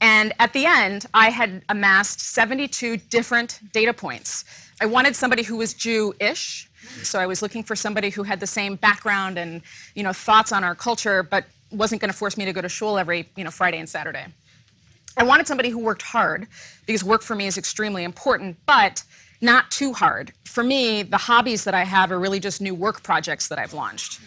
And 0.01 0.33
at 0.39 0.53
the 0.53 0.65
end, 0.65 1.05
I 1.13 1.29
had 1.29 1.63
amassed 1.69 2.19
72 2.19 2.97
different 2.97 3.59
data 3.71 3.93
points. 3.93 4.45
I 4.81 4.85
wanted 4.85 5.15
somebody 5.15 5.43
who 5.43 5.57
was 5.57 5.73
Jew-ish, 5.73 6.69
so 7.01 7.19
I 7.19 7.25
was 7.25 7.41
looking 7.41 7.63
for 7.63 7.75
somebody 7.75 8.09
who 8.09 8.23
had 8.23 8.39
the 8.39 8.47
same 8.47 8.75
background 8.75 9.37
and 9.37 9.61
you 9.95 10.03
know 10.03 10.13
thoughts 10.13 10.51
on 10.51 10.63
our 10.63 10.75
culture, 10.75 11.23
but 11.23 11.45
wasn't 11.75 12.01
going 12.01 12.11
to 12.11 12.17
force 12.17 12.37
me 12.37 12.45
to 12.45 12.53
go 12.53 12.61
to 12.61 12.69
shul 12.69 12.97
every 12.97 13.29
you 13.35 13.43
know 13.43 13.51
Friday 13.51 13.77
and 13.77 13.89
Saturday. 13.89 14.25
I 15.17 15.23
wanted 15.23 15.47
somebody 15.47 15.69
who 15.69 15.79
worked 15.79 16.01
hard 16.01 16.47
because 16.85 17.03
work 17.03 17.21
for 17.21 17.35
me 17.35 17.47
is 17.47 17.57
extremely 17.57 18.03
important, 18.03 18.57
but 18.65 19.03
not 19.41 19.71
too 19.71 19.93
hard. 19.93 20.33
For 20.43 20.63
me, 20.63 21.03
the 21.03 21.17
hobbies 21.17 21.63
that 21.63 21.73
I 21.73 21.83
have 21.83 22.11
are 22.11 22.19
really 22.19 22.39
just 22.39 22.61
new 22.61 22.75
work 22.75 23.03
projects 23.03 23.47
that 23.47 23.59
I've 23.59 23.73
launched. 23.73 24.19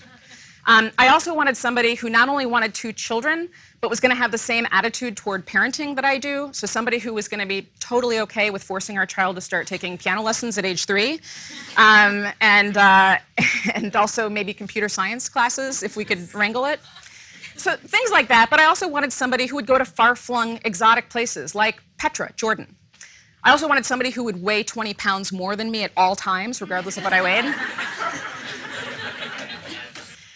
Um, 0.67 0.91
I 0.99 1.09
also 1.09 1.33
wanted 1.33 1.57
somebody 1.57 1.95
who 1.95 2.11
not 2.11 2.29
only 2.29 2.45
wanted 2.45 2.75
two 2.75 2.93
children, 2.93 3.49
but 3.81 3.89
was 3.89 4.01
going 4.01 4.11
to 4.11 4.17
have 4.17 4.31
the 4.33 4.39
same 4.39 4.67
attitude 4.71 5.17
toward 5.17 5.47
parenting 5.47 5.95
that 5.97 6.05
I 6.05 6.19
do. 6.19 6.51
So 6.53 6.67
somebody 6.67 6.99
who 6.99 7.15
was 7.15 7.27
going 7.27 7.41
to 7.41 7.47
be 7.47 7.67
totally 7.81 8.21
okay 8.21 8.51
with 8.51 8.63
forcing 8.63 8.99
our 8.99 9.07
child 9.07 9.37
to 9.37 9.41
start 9.41 9.67
taking 9.67 9.97
piano 9.97 10.21
lessons 10.21 10.59
at 10.59 10.67
age 10.67 10.85
three, 10.85 11.21
um, 11.79 12.27
and 12.43 12.77
uh, 12.77 13.17
and 13.75 13.97
also 13.97 14.29
maybe 14.29 14.53
computer 14.53 14.91
science 14.91 15.27
classes 15.27 15.83
if 15.83 15.97
we 15.97 16.05
could 16.05 16.35
wrangle 16.35 16.67
it. 16.67 16.81
So 17.57 17.77
things 17.77 18.11
like 18.11 18.29
that. 18.29 18.51
But 18.51 18.61
I 18.61 18.65
also 18.65 18.89
wanted 18.89 19.13
somebody 19.13 19.47
who 19.47 19.57
would 19.57 19.67
go 19.67 19.79
to 19.79 19.85
far-flung 19.85 20.61
exotic 20.65 21.09
places 21.11 21.55
like 21.55 21.83
Petra, 21.99 22.33
Jordan. 22.37 22.77
I 23.45 23.51
also 23.51 23.69
wanted 23.69 23.87
somebody 23.87 24.11
who 24.11 24.25
would 24.25 24.43
weigh 24.43 24.63
20 24.63 24.95
pounds 24.95 25.33
more 25.33 25.57
than 25.57 25.71
me 25.71 25.85
at 25.85 25.93
all 25.97 26.17
times, 26.17 26.61
regardless 26.61 26.97
of 26.97 27.05
what 27.05 27.13
I 27.13 27.23
weighed. 27.23 27.55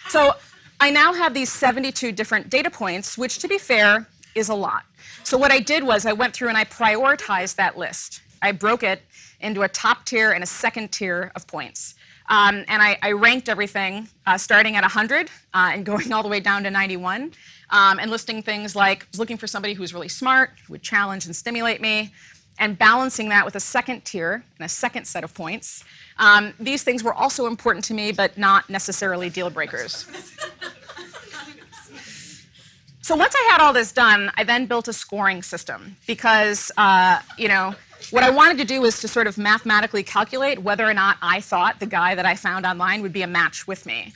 so 0.09 0.35
I 0.81 0.91
now 0.91 1.13
have 1.13 1.35
these 1.35 1.53
72 1.53 2.13
different 2.13 2.49
data 2.49 2.71
points, 2.71 3.19
which, 3.19 3.39
to 3.41 3.49
be 3.49 3.59
fair, 3.59 4.07
is 4.35 4.49
a 4.49 4.55
lot. 4.55 4.85
So 5.25 5.37
what 5.37 5.53
I 5.53 5.61
did 5.61 5.85
was 5.85 6.07
I 6.07 6.13
went 6.13 6.35
through 6.35 6.49
and 6.49 6.59
I 6.59 6.65
prioritized 6.65 7.57
that 7.57 7.77
list. 7.77 8.23
I 8.41 8.53
broke 8.53 8.83
it 8.83 9.03
into 9.41 9.63
a 9.63 9.69
top 9.69 10.05
tier 10.05 10.33
and 10.33 10.43
a 10.43 10.47
second 10.47 10.91
tier 10.93 11.33
of 11.35 11.47
points. 11.47 11.95
Um, 12.33 12.65
and 12.67 12.81
I, 12.81 12.97
I, 13.03 13.13
ranked 13.13 13.51
everything 13.51 14.09
uh, 14.25 14.39
starting 14.39 14.75
at 14.77 14.81
100 14.81 15.29
uh, 15.53 15.71
and 15.75 15.85
going 15.85 16.15
all 16.15 16.23
the 16.23 16.31
way 16.31 16.41
down 16.41 16.63
to 16.63 16.71
91, 16.71 17.31
um, 17.69 17.99
and 17.99 18.11
listing 18.11 18.43
things 18.43 18.75
like 18.75 19.07
looking 19.19 19.37
for 19.37 19.47
somebody 19.47 19.75
who 19.75 19.83
was 19.83 19.93
really 19.93 20.09
smart, 20.09 20.53
who 20.67 20.73
would 20.73 20.83
challenge 20.83 21.27
and 21.27 21.37
stimulate 21.37 21.83
me, 21.83 22.11
and 22.59 22.79
balancing 22.79 23.29
that 23.29 23.45
with 23.45 23.55
a 23.57 23.61
second 23.61 24.07
tier 24.07 24.43
and 24.59 24.65
a 24.65 24.69
second 24.69 25.05
set 25.07 25.25
of 25.25 25.35
points. 25.35 25.85
Um, 26.19 26.55
these 26.59 26.83
things 26.83 27.05
were 27.05 27.13
also 27.13 27.47
important 27.47 27.85
to 27.87 27.95
me, 27.95 28.13
but 28.13 28.39
not 28.39 28.71
necessarily 28.71 29.29
deal 29.29 29.51
breakers. 29.51 30.07
so 33.03 33.15
once 33.15 33.35
I 33.37 33.49
had 33.51 33.61
all 33.61 33.75
this 33.75 33.93
done, 33.93 34.33
I 34.37 34.45
then 34.45 34.65
built 34.65 34.89
a 34.89 34.95
scoring 34.95 35.43
system 35.43 35.97
because, 36.07 36.73
uh, 36.79 37.21
you 37.37 37.49
know, 37.49 37.75
what 38.11 38.23
I 38.23 38.31
wanted 38.31 38.59
to 38.59 38.65
do 38.65 38.81
was 38.81 39.01
to 39.01 39.09
sort 39.09 39.27
of 39.27 39.39
mathematically 39.39 40.03
calculate 40.03 40.59
whether 40.63 40.89
or 40.89 40.95
not 40.95 41.17
I 41.23 41.41
thought 41.41 41.81
the 41.81 41.87
guy 41.87 42.15
that 42.15 42.27
I 42.27 42.35
found 42.35 42.67
online 42.67 43.03
would 43.03 43.13
be 43.13 43.23
a 43.23 43.27
match 43.27 43.67
with 43.67 43.87
me. 43.87 44.13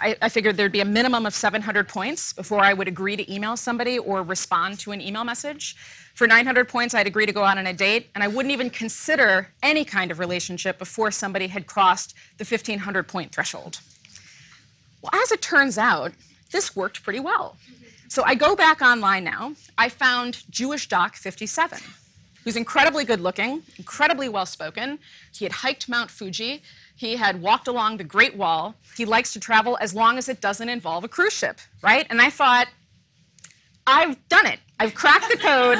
I, 0.00 0.16
I, 0.22 0.28
figured 0.28 0.56
there'd 0.56 0.72
be 0.72 0.80
a 0.80 0.84
minimum 0.84 1.26
of 1.26 1.34
700 1.34 1.88
points 1.88 2.32
before 2.32 2.60
I 2.60 2.72
would 2.72 2.88
agree 2.88 3.16
to 3.16 3.32
email 3.32 3.56
somebody 3.56 3.98
or 3.98 4.22
respond 4.22 4.78
to 4.80 4.92
an 4.92 5.00
email 5.00 5.24
message. 5.24 5.76
For 6.14 6.26
900 6.26 6.68
points, 6.68 6.94
I'd 6.94 7.06
agree 7.06 7.26
to 7.26 7.32
go 7.32 7.42
out 7.42 7.58
on 7.58 7.66
a 7.66 7.72
date, 7.72 8.08
and 8.14 8.22
I 8.22 8.28
wouldn't 8.28 8.52
even 8.52 8.70
consider 8.70 9.48
any 9.62 9.84
kind 9.84 10.10
of 10.10 10.18
relationship 10.18 10.78
before 10.78 11.10
somebody 11.10 11.48
had 11.48 11.66
crossed 11.66 12.14
the 12.38 12.44
1500 12.44 13.08
point 13.08 13.32
threshold. 13.32 13.80
Well, 15.02 15.10
as 15.14 15.32
it 15.32 15.42
turns 15.42 15.76
out, 15.76 16.12
this 16.52 16.76
worked 16.76 17.02
pretty 17.02 17.20
well. 17.20 17.56
So 18.08 18.22
I 18.24 18.34
go 18.34 18.56
back 18.56 18.82
online 18.82 19.24
now. 19.24 19.54
I 19.78 19.88
found 19.88 20.42
Jewish 20.50 20.88
Doc 20.88 21.16
57, 21.16 21.78
who's 22.44 22.56
incredibly 22.56 23.04
good 23.04 23.20
looking, 23.20 23.62
incredibly 23.78 24.28
well 24.28 24.46
spoken. 24.46 24.98
He 25.32 25.44
had 25.44 25.52
hiked 25.52 25.88
Mount 25.88 26.10
Fuji. 26.10 26.62
He 26.96 27.16
had 27.16 27.40
walked 27.40 27.68
along 27.68 27.96
the 27.96 28.04
Great 28.04 28.36
Wall. 28.36 28.74
He 28.96 29.04
likes 29.04 29.32
to 29.34 29.40
travel 29.40 29.76
as 29.80 29.94
long 29.94 30.18
as 30.18 30.28
it 30.28 30.40
doesn't 30.40 30.68
involve 30.68 31.04
a 31.04 31.08
cruise 31.08 31.32
ship, 31.32 31.58
right? 31.82 32.06
And 32.10 32.20
I 32.20 32.30
thought, 32.30 32.68
I've 33.86 34.16
done 34.28 34.46
it. 34.46 34.60
I've 34.78 34.94
cracked 34.94 35.28
the 35.30 35.36
code. 35.36 35.78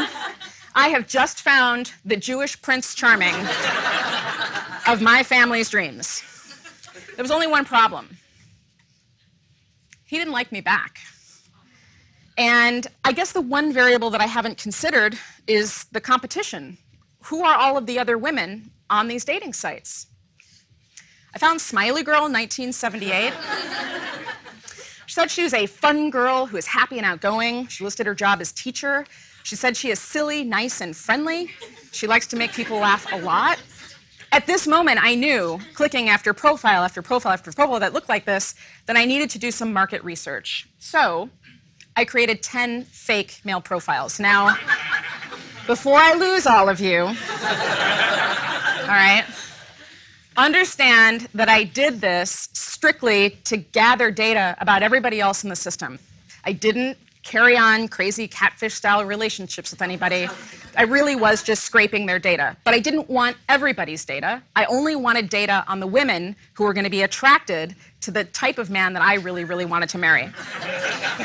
I 0.75 0.89
have 0.89 1.07
just 1.07 1.41
found 1.41 1.93
the 2.05 2.17
Jewish 2.17 2.61
Prince 2.61 2.95
Charming 2.95 3.35
of 4.87 5.03
my 5.03 5.23
family's 5.23 5.71
dreams. 5.71 6.23
There 7.17 7.23
was 7.23 7.31
only 7.31 7.47
one 7.47 7.65
problem. 7.65 8.17
He 10.07 10.17
didn't 10.17 10.33
like 10.33 10.53
me 10.53 10.61
back. 10.61 10.99
And 12.41 12.87
I 13.05 13.13
guess 13.13 13.33
the 13.33 13.43
one 13.43 13.71
variable 13.71 14.09
that 14.09 14.23
I 14.23 14.27
haven't 14.27 14.57
considered 14.57 15.19
is 15.47 15.85
the 15.93 16.01
competition. 16.01 16.79
Who 17.25 17.45
are 17.45 17.55
all 17.55 17.77
of 17.77 17.85
the 17.85 17.99
other 17.99 18.17
women 18.17 18.71
on 18.89 19.09
these 19.09 19.27
dating 19.27 19.53
sites? 19.53 20.07
I 21.35 21.39
found 21.39 21.61
Smiley 21.61 22.03
Girl 22.03 22.25
in 22.25 22.33
1978. 22.33 23.35
she 25.05 25.13
said 25.13 25.31
she 25.31 25.43
was 25.43 25.53
a 25.53 25.67
fun 25.67 26.09
girl 26.09 26.47
who 26.47 26.57
is 26.57 26.67
happy 26.67 26.97
and 26.97 27.05
outgoing. 27.05 27.67
She 27.67 27.85
listed 27.85 28.07
her 28.07 28.15
job 28.15 28.41
as 28.41 28.53
teacher. 28.53 29.05
She 29.43 29.55
said 29.55 29.77
she 29.77 29.91
is 29.91 29.99
silly, 29.99 30.43
nice, 30.43 30.81
and 30.81 30.97
friendly. 30.97 31.51
She 31.93 32.07
likes 32.07 32.27
to 32.29 32.37
make 32.37 32.55
people 32.55 32.79
laugh 32.79 33.07
a 33.13 33.17
lot. 33.17 33.61
At 34.33 34.47
this 34.47 34.67
moment, 34.67 34.99
I 35.03 35.15
knew, 35.15 35.59
clicking 35.75 36.09
after 36.09 36.33
profile 36.33 36.85
after 36.85 37.03
profile 37.03 37.33
after 37.33 37.53
profile 37.53 37.81
that 37.81 37.93
looked 37.93 38.09
like 38.09 38.25
this, 38.25 38.55
that 38.87 38.97
I 38.97 39.05
needed 39.05 39.29
to 39.31 39.39
do 39.39 39.51
some 39.51 39.75
market 39.75 40.03
research. 40.05 40.69
So 40.79 41.29
I 41.97 42.05
created 42.05 42.43
10 42.43 42.85
fake 42.85 43.41
male 43.45 43.61
profiles. 43.61 44.21
Now, 44.21 44.57
before 45.67 45.99
I 45.99 46.15
lose 46.15 46.47
all 46.47 46.69
of 46.69 46.81
you, 46.81 47.03
all 47.03 47.15
right, 48.97 49.25
Understand 50.37 51.29
that 51.35 51.51
I 51.51 51.65
did 51.65 52.01
this 52.01 52.49
strictly 52.55 53.31
to 53.45 53.59
gather 53.59 54.11
data 54.11 54.57
about 54.59 54.83
everybody 54.83 55.21
else 55.21 55.45
in 55.45 55.51
the 55.51 55.57
system. 55.57 55.99
I 56.45 56.53
didn't 56.53 56.97
carry 57.23 57.59
on 57.59 57.89
crazy 57.89 58.27
catfish 58.27 58.73
style 58.73 59.05
relationships 59.05 59.71
with 59.71 59.83
anybody. 59.83 60.29
I 60.77 60.85
really 60.85 61.15
was 61.15 61.43
just 61.43 61.65
scraping 61.65 62.07
their 62.07 62.19
data. 62.19 62.57
But 62.65 62.73
I 62.73 62.79
didn't 62.79 63.11
want 63.11 63.37
everybody's 63.51 64.05
data. 64.05 64.43
I 64.57 64.65
only 64.65 64.97
wanted 64.97 65.29
data 65.29 65.63
on 65.69 65.79
the 65.79 65.87
women 65.87 66.35
who 66.55 66.65
were 66.65 66.73
going 66.73 66.85
to 66.85 66.91
be 66.91 67.03
attracted 67.03 67.77
to 68.01 68.11
the 68.11 68.25
type 68.25 68.59
of 68.59 68.71
man 68.71 68.93
that 68.95 69.03
I 69.03 69.15
really, 69.15 69.45
really 69.45 69.65
wanted 69.65 69.89
to 69.91 69.99
marry. 69.99 70.25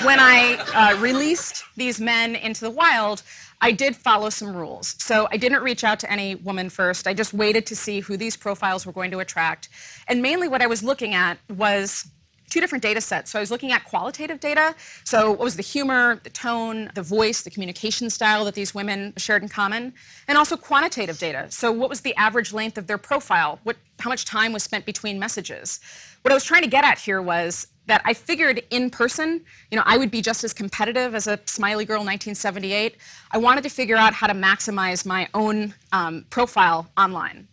when 0.03 0.20
I 0.20 0.55
uh, 0.74 1.00
released 1.00 1.63
these 1.75 2.00
men 2.00 2.36
into 2.36 2.62
the 2.62 2.72
wild, 2.72 3.24
I 3.62 3.72
did 3.72 3.96
follow 3.96 4.29
some 4.29 4.55
rules. 4.55 4.96
So 5.00 5.27
I 5.32 5.38
didn't 5.38 5.63
reach 5.63 5.84
out 5.84 6.00
to 6.01 6.12
any 6.12 6.36
woman 6.36 6.70
first. 6.70 7.08
I 7.08 7.13
just 7.13 7.34
waited 7.34 7.65
to 7.67 7.75
see 7.75 8.00
who 8.01 8.17
these 8.17 8.36
profiles 8.36 8.86
were 8.86 8.91
going 8.91 9.12
to 9.12 9.20
attract. 9.20 9.70
And 10.08 10.22
mainly 10.22 10.48
what 10.48 10.62
I 10.62 10.67
was 10.67 10.84
looking 10.84 11.13
at 11.13 11.38
was 11.50 12.10
two 12.49 12.59
different 12.59 12.81
data 12.81 13.01
sets. 13.01 13.31
So 13.31 13.39
I 13.39 13.41
was 13.41 13.51
looking 13.51 13.71
at 13.71 13.83
qualitative 13.85 14.39
data. 14.39 14.75
So 15.03 15.31
what 15.31 15.39
was 15.39 15.55
the 15.55 15.63
humor, 15.63 16.19
the 16.23 16.29
tone, 16.29 16.91
the 16.95 17.01
voice, 17.01 17.41
the 17.41 17.49
communication 17.49 18.09
style 18.09 18.45
that 18.45 18.55
these 18.55 18.73
women 18.73 19.13
shared 19.17 19.43
in 19.43 19.49
common, 19.49 19.93
and 20.27 20.37
also 20.37 20.55
quantitative 20.55 21.17
data. 21.17 21.47
So 21.49 21.71
what 21.71 21.89
was 21.89 22.01
the 22.01 22.15
average 22.15 22.53
length 22.53 22.77
of 22.77 22.87
their 22.87 22.97
profile? 22.97 23.59
What, 23.63 23.77
how 23.99 24.09
much 24.09 24.25
time 24.25 24.53
was 24.53 24.63
spent 24.63 24.85
between 24.85 25.19
messages? 25.19 25.79
What 26.21 26.31
I 26.31 26.35
was 26.35 26.43
trying 26.43 26.63
to 26.63 26.69
get 26.69 26.83
at 26.83 26.97
here 26.97 27.21
was 27.21 27.67
that 27.87 28.01
I 28.03 28.13
figured 28.13 28.63
in 28.71 28.89
person, 28.89 29.43
you 29.69 29.77
know, 29.77 29.83
I 29.85 29.97
would 29.97 30.09
be 30.09 30.21
just 30.21 30.43
as 30.43 30.53
competitive 30.53 31.13
as 31.13 31.27
a 31.27 31.39
Smiley 31.45 31.85
Girl 31.85 31.99
1978. 31.99 32.97
I 33.31 33.37
wanted 33.37 33.63
to 33.63 33.69
figure 33.69 33.95
out 33.95 34.13
how 34.13 34.27
to 34.27 34.33
maximize 34.33 35.05
my 35.05 35.27
own 35.33 35.73
um, 35.91 36.25
profile 36.29 36.87
online. 36.97 37.47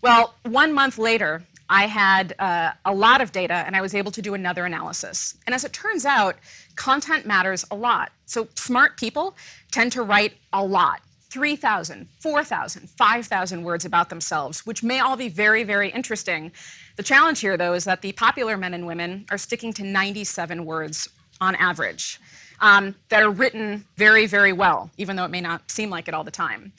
Well, 0.00 0.34
one 0.42 0.72
month 0.72 0.98
later, 0.98 1.42
I 1.74 1.88
had 1.88 2.36
uh, 2.38 2.70
a 2.84 2.94
lot 2.94 3.20
of 3.20 3.32
data 3.32 3.64
and 3.66 3.74
I 3.74 3.80
was 3.80 3.96
able 3.96 4.12
to 4.12 4.22
do 4.22 4.34
another 4.34 4.64
analysis. 4.64 5.34
And 5.44 5.52
as 5.52 5.64
it 5.64 5.72
turns 5.72 6.04
out, 6.06 6.36
content 6.76 7.26
matters 7.26 7.64
a 7.68 7.74
lot. 7.74 8.12
So 8.26 8.46
smart 8.54 8.96
people 8.96 9.34
tend 9.72 9.90
to 9.92 10.02
write 10.02 10.34
a 10.52 10.64
lot. 10.64 11.00
3,000, 11.30 12.06
4,000, 12.20 12.88
5,000 12.88 13.64
words 13.64 13.84
about 13.84 14.08
themselves, 14.08 14.64
which 14.64 14.84
may 14.84 15.00
all 15.00 15.16
be 15.16 15.28
very, 15.28 15.64
very 15.64 15.90
interesting. 15.90 16.52
The 16.94 17.02
challenge 17.02 17.40
here, 17.40 17.56
though, 17.56 17.72
is 17.72 17.82
that 17.86 18.02
the 18.02 18.12
popular 18.12 18.56
men 18.56 18.72
and 18.72 18.86
women 18.86 19.26
are 19.32 19.38
sticking 19.38 19.72
to 19.72 19.82
97 19.82 20.64
words 20.64 21.08
on 21.40 21.56
average 21.56 22.20
um, 22.60 22.94
that 23.08 23.24
are 23.24 23.32
written 23.32 23.84
very, 23.96 24.26
very 24.26 24.52
well, 24.52 24.92
even 24.96 25.16
though 25.16 25.24
it 25.24 25.32
may 25.32 25.40
not 25.40 25.68
seem 25.72 25.90
like 25.90 26.06
it 26.06 26.14
all 26.14 26.22
the 26.22 26.30
time. 26.30 26.72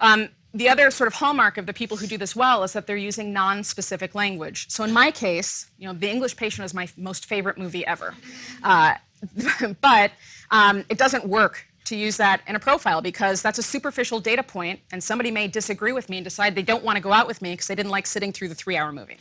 Um, 0.00 0.28
the 0.52 0.68
other 0.68 0.90
sort 0.90 1.06
of 1.06 1.14
hallmark 1.14 1.58
of 1.58 1.66
the 1.66 1.72
people 1.72 1.96
who 1.96 2.06
do 2.06 2.18
this 2.18 2.34
well 2.34 2.64
is 2.64 2.72
that 2.72 2.86
they're 2.86 2.96
using 2.96 3.32
non-specific 3.32 4.14
language. 4.14 4.68
So 4.68 4.82
in 4.84 4.92
my 4.92 5.10
case, 5.10 5.70
you 5.78 5.86
know, 5.86 5.94
The 5.94 6.10
English 6.10 6.36
Patient 6.36 6.64
is 6.64 6.74
my 6.74 6.88
most 6.96 7.26
favorite 7.26 7.56
movie 7.56 7.86
ever. 7.86 8.14
Uh, 8.62 8.94
but 9.80 10.12
um, 10.50 10.84
it 10.88 10.98
doesn't 10.98 11.26
work 11.26 11.66
to 11.84 11.96
use 11.96 12.16
that 12.16 12.40
in 12.46 12.56
a 12.56 12.60
profile 12.60 13.00
because 13.00 13.42
that's 13.42 13.58
a 13.58 13.62
superficial 13.62 14.20
data 14.20 14.42
point 14.42 14.80
and 14.92 15.02
somebody 15.02 15.30
may 15.30 15.48
disagree 15.48 15.92
with 15.92 16.08
me 16.08 16.18
and 16.18 16.24
decide 16.24 16.54
they 16.54 16.62
don't 16.62 16.84
want 16.84 16.96
to 16.96 17.02
go 17.02 17.12
out 17.12 17.26
with 17.26 17.42
me 17.42 17.52
because 17.52 17.66
they 17.66 17.74
didn't 17.74 17.90
like 17.90 18.06
sitting 18.06 18.32
through 18.32 18.48
the 18.48 18.54
three 18.54 18.76
hour 18.76 18.92
movie. 18.92 19.18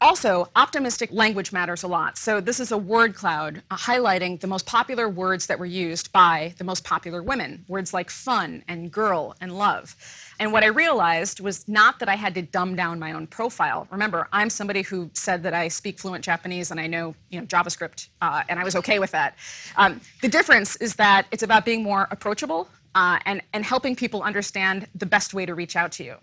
Also, 0.00 0.46
optimistic 0.56 1.10
language 1.10 1.52
matters 1.52 1.82
a 1.82 1.88
lot. 1.88 2.18
So 2.18 2.38
this 2.38 2.60
is 2.60 2.70
a 2.70 2.76
word 2.76 3.14
cloud 3.14 3.62
uh, 3.70 3.76
highlighting 3.76 4.38
the 4.38 4.46
most 4.46 4.66
popular 4.66 5.08
words 5.08 5.46
that 5.46 5.58
were 5.58 5.64
used 5.64 6.12
by 6.12 6.54
the 6.58 6.64
most 6.64 6.84
popular 6.84 7.22
women, 7.22 7.64
words 7.66 7.94
like 7.94 8.10
fun 8.10 8.62
and 8.68 8.92
girl 8.92 9.34
and 9.40 9.56
love. 9.56 9.96
And 10.38 10.52
what 10.52 10.62
I 10.62 10.66
realized 10.66 11.40
was 11.40 11.66
not 11.66 11.98
that 12.00 12.10
I 12.10 12.14
had 12.14 12.34
to 12.34 12.42
dumb 12.42 12.76
down 12.76 12.98
my 12.98 13.12
own 13.12 13.26
profile. 13.26 13.88
Remember, 13.90 14.28
I'm 14.32 14.50
somebody 14.50 14.82
who 14.82 15.08
said 15.14 15.42
that 15.44 15.54
I 15.54 15.68
speak 15.68 15.98
fluent 15.98 16.22
Japanese 16.22 16.70
and 16.70 16.78
I 16.78 16.86
know, 16.86 17.14
you 17.30 17.40
know 17.40 17.46
JavaScript, 17.46 18.08
uh, 18.20 18.42
and 18.50 18.60
I 18.60 18.64
was 18.64 18.76
okay 18.76 18.98
with 18.98 19.12
that. 19.12 19.36
Um, 19.78 20.02
the 20.20 20.28
difference 20.28 20.76
is 20.76 20.94
that 20.96 21.26
it's 21.30 21.42
about 21.42 21.64
being 21.64 21.82
more 21.82 22.06
approachable 22.10 22.68
uh, 22.96 23.18
and, 23.26 23.42
and 23.52 23.62
helping 23.62 23.94
people 23.94 24.22
understand 24.22 24.88
the 24.94 25.04
best 25.04 25.34
way 25.34 25.44
to 25.44 25.54
reach 25.54 25.76
out 25.76 25.92
to 25.92 26.02
you. 26.02 26.16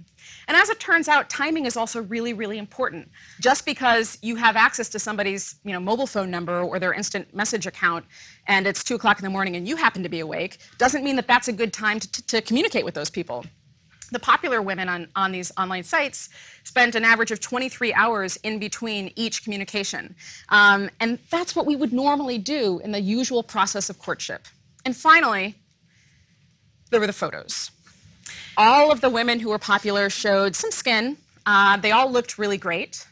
And 0.47 0.57
as 0.57 0.69
it 0.69 0.79
turns 0.79 1.07
out, 1.07 1.29
timing 1.29 1.67
is 1.67 1.77
also 1.77 2.01
really, 2.01 2.33
really 2.33 2.57
important. 2.57 3.11
Just 3.39 3.63
because 3.63 4.17
you 4.23 4.35
have 4.37 4.55
access 4.55 4.89
to 4.89 4.97
somebody's 4.97 5.55
you 5.63 5.71
know, 5.71 5.79
mobile 5.79 6.07
phone 6.07 6.31
number 6.31 6.61
or 6.61 6.79
their 6.79 6.91
instant 6.91 7.31
message 7.33 7.67
account 7.67 8.05
and 8.47 8.65
it's 8.65 8.83
2 8.83 8.95
o'clock 8.95 9.19
in 9.19 9.23
the 9.23 9.29
morning 9.29 9.55
and 9.55 9.67
you 9.67 9.75
happen 9.75 10.01
to 10.01 10.09
be 10.09 10.19
awake 10.19 10.57
doesn't 10.79 11.03
mean 11.03 11.15
that 11.15 11.27
that's 11.27 11.47
a 11.47 11.53
good 11.53 11.71
time 11.71 11.99
to, 11.99 12.25
to, 12.25 12.41
communicate 12.41 12.83
with 12.83 12.95
those 12.95 13.11
people. 13.11 13.45
The 14.11 14.19
popular 14.19 14.61
women 14.63 14.89
on, 14.89 15.07
on 15.15 15.31
these 15.31 15.51
online 15.57 15.83
sites 15.83 16.29
spent 16.63 16.95
an 16.95 17.05
average 17.05 17.29
of 17.29 17.39
23 17.39 17.93
hours 17.93 18.35
in 18.37 18.57
between 18.57 19.11
each 19.15 19.43
communication. 19.43 20.15
Um, 20.49 20.89
and 20.99 21.19
that's 21.29 21.55
what 21.55 21.67
we 21.67 21.75
would 21.75 21.93
normally 21.93 22.39
do 22.39 22.79
in 22.83 22.91
the 22.91 22.99
usual 22.99 23.43
process 23.43 23.91
of 23.91 23.99
courtship. 23.99 24.47
And 24.85 24.97
finally, 24.97 25.55
there 26.93 27.01
were 27.01 27.07
the 27.07 27.11
photos. 27.11 27.71
All 28.55 28.91
of 28.91 29.01
the 29.01 29.09
women 29.09 29.39
who 29.39 29.49
were 29.49 29.57
popular 29.57 30.11
showed 30.11 30.55
some 30.55 30.69
skin. 30.69 31.17
Uh, 31.45 31.75
they 31.77 31.91
all 31.91 32.09
looked 32.09 32.37
really 32.37 32.57
great, 32.57 33.05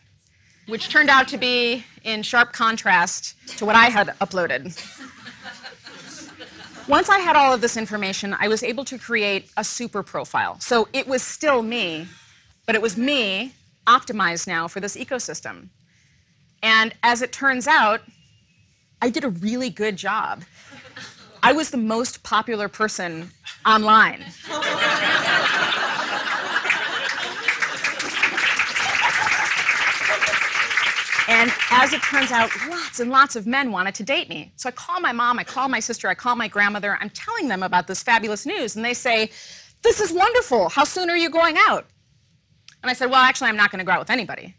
which 0.68 0.90
turned 0.90 1.10
out 1.10 1.28
to 1.30 1.38
be 1.38 1.84
in 2.04 2.22
sharp 2.22 2.54
contrast 2.54 3.36
to 3.58 3.66
what 3.66 3.76
I 3.76 3.86
had 3.86 4.10
uploaded. 4.22 4.78
Once 6.88 7.10
I 7.10 7.20
had 7.20 7.36
all 7.36 7.54
of 7.54 7.62
this 7.62 7.76
information, 7.76 8.36
I 8.40 8.48
was 8.48 8.62
able 8.62 8.86
to 8.86 9.00
create 9.00 9.50
a 9.58 9.64
super 9.64 10.04
profile. 10.04 10.60
So 10.60 10.88
it 10.94 11.08
was 11.08 11.24
still 11.24 11.64
me, 11.64 12.08
but 12.68 12.76
it 12.76 12.82
was 12.82 12.96
me 12.98 13.54
optimized 13.88 14.46
now 14.46 14.68
for 14.68 14.80
this 14.80 14.96
ecosystem. 14.96 15.70
And 16.62 16.94
as 17.02 17.24
it 17.24 17.32
turns 17.32 17.66
out, 17.66 18.02
I 19.02 19.10
did 19.10 19.24
a 19.24 19.30
really 19.30 19.72
good 19.72 19.96
job. 19.96 20.44
I 21.44 21.54
was 21.54 21.72
the 21.72 21.78
most 21.78 22.24
popular 22.24 22.68
person 22.68 23.32
online. 23.66 24.26
And 31.28 31.52
as 31.70 31.94
it 31.94 32.02
turns 32.02 32.32
out, 32.32 32.50
lots 32.70 33.00
and 33.00 33.10
lots 33.10 33.36
of 33.36 33.48
men 33.48 33.72
wanted 33.72 33.96
to 33.96 34.04
date 34.04 34.28
me. 34.28 34.52
So 34.58 34.68
I 34.68 34.72
call 34.72 35.00
my 35.00 35.14
mom, 35.14 35.40
I 35.40 35.44
call 35.46 35.70
my 35.70 35.80
sister, 35.80 36.10
I 36.10 36.14
call 36.14 36.36
my 36.36 36.48
grandmother. 36.48 36.98
I'm 37.00 37.10
telling 37.12 37.48
them 37.48 37.64
about 37.64 37.88
this 37.88 38.04
fabulous 38.04 38.46
news, 38.46 38.76
and 38.76 38.84
they 38.84 38.94
say, 38.94 39.32
This 39.82 40.02
is 40.02 40.12
wonderful. 40.12 40.68
How 40.70 40.84
soon 40.84 41.10
are 41.10 41.16
you 41.16 41.30
going 41.30 41.56
out? 41.58 41.86
And 42.84 42.90
I 42.90 42.94
said, 42.94 43.06
Well, 43.10 43.22
actually, 43.22 43.50
I'm 43.50 43.56
not 43.56 43.72
going 43.72 43.80
to 43.80 43.86
go 43.86 43.94
out 43.94 44.00
with 44.00 44.10
anybody. 44.10 44.56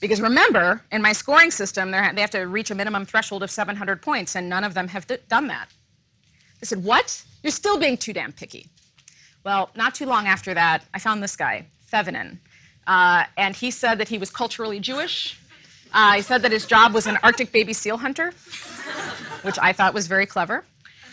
Because 0.00 0.20
remember, 0.20 0.82
in 0.92 1.00
my 1.00 1.12
scoring 1.12 1.50
system, 1.50 1.90
they're- 1.90 2.02
have 2.02 2.30
to 2.30 2.40
reach 2.40 2.70
a 2.70 2.74
minimum 2.74 3.06
threshold 3.06 3.42
of 3.42 3.50
700 3.50 4.02
points, 4.02 4.36
and 4.36 4.48
none 4.48 4.64
of 4.64 4.74
them 4.74 4.88
have 4.88 5.06
d- 5.06 5.16
done 5.28 5.46
that. 5.46 5.68
I 6.62 6.66
said, 6.66 6.84
What? 6.84 7.22
You're 7.42 7.50
still 7.50 7.78
being 7.78 7.96
too 7.96 8.12
damn 8.12 8.32
picky. 8.32 8.68
Well, 9.44 9.70
not 9.76 9.94
too 9.94 10.06
long 10.06 10.26
after 10.26 10.54
that, 10.54 10.84
I 10.94 10.98
found 10.98 11.22
this 11.22 11.36
guy, 11.36 11.66
Thevenin. 11.92 12.38
Uh, 12.86 13.24
and 13.36 13.54
he 13.54 13.70
said 13.70 13.98
that 13.98 14.08
he 14.08 14.18
was 14.18 14.30
culturally 14.30 14.80
Jewish. 14.80 15.38
Uh, 15.92 16.14
he 16.14 16.22
said 16.22 16.42
that 16.42 16.52
his 16.52 16.66
job 16.66 16.92
was 16.94 17.06
an 17.06 17.18
Arctic 17.22 17.52
baby 17.52 17.72
seal 17.72 17.98
hunter, 17.98 18.32
which 19.42 19.58
I 19.60 19.72
thought 19.72 19.94
was 19.94 20.06
very 20.06 20.26
clever. 20.26 20.64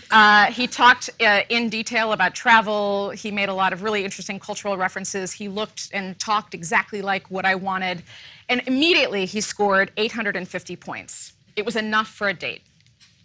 Uh, 0.10 0.48
he 0.48 0.68
talked 0.68 1.10
uh, 1.22 1.42
in 1.50 1.70
detail 1.70 2.12
about 2.12 2.36
travel. 2.36 3.12
He 3.12 3.32
made 3.32 3.48
a 3.48 3.54
lot 3.54 3.72
of 3.72 3.82
really 3.82 4.04
interesting 4.04 4.40
cultural 4.40 4.76
references. 4.76 5.32
He 5.32 5.48
looked 5.48 5.90
and 5.94 6.20
talked 6.20 6.54
exactly 6.54 7.02
like 7.02 7.32
what 7.32 7.46
I 7.46 7.56
wanted. 7.56 8.04
And 8.50 8.62
immediately 8.68 9.26
he 9.26 9.40
scored 9.40 9.92
850 9.96 10.76
points. 10.76 11.34
It 11.56 11.66
was 11.66 11.78
enough 11.78 12.10
for 12.10 12.28
a 12.28 12.34
date. 12.34 12.62